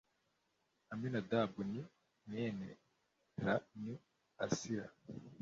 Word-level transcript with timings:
aminadabu 0.93 1.59
ni 1.71 1.81
mwene 2.27 2.67
ra 3.43 3.55
ni 3.83 3.93
asiri 4.45 4.91